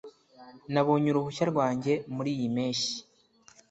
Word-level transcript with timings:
Nabonye 0.73 1.07
uruhushya 1.09 1.45
rwanjye 1.51 1.93
muriyi 2.15 2.47
mpeshyi 2.55 2.95